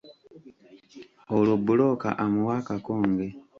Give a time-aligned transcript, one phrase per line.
[1.35, 3.27] Olwo bbulooka amuwa akakonge.